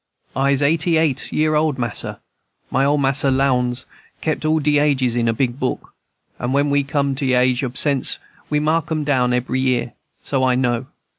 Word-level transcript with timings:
"Ise 0.35 0.63
eighty 0.63 0.97
eight 0.97 1.31
year 1.31 1.53
old, 1.53 1.77
mas'r. 1.77 2.17
My 2.71 2.83
ole 2.83 2.97
Mas'r 2.97 3.29
Lowndes 3.29 3.85
keep 4.19 4.43
all 4.43 4.59
de 4.59 4.79
ages 4.79 5.15
in 5.15 5.27
a 5.27 5.31
big 5.31 5.59
book, 5.59 5.93
and 6.39 6.55
when 6.55 6.71
we 6.71 6.83
come 6.83 7.13
to 7.13 7.33
age 7.35 7.63
ob 7.63 7.77
sense 7.77 8.17
we 8.49 8.59
mark 8.59 8.91
em 8.91 9.03
down 9.03 9.31
ebry 9.31 9.59
year, 9.59 9.93
so 10.23 10.43
I 10.43 10.55
know. 10.55 10.87